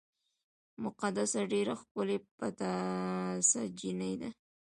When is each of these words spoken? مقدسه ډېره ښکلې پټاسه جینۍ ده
مقدسه 0.83 1.41
ډېره 1.51 1.73
ښکلې 1.81 2.17
پټاسه 2.37 3.61
جینۍ 3.79 4.13
ده 4.21 4.29